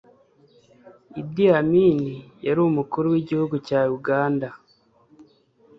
Idi 1.21 1.45
Amin 1.59 1.99
Yari 2.45 2.59
Umukuru 2.69 3.05
wigihugu 3.13 3.55
cya 3.67 3.81
uganda 3.97 4.47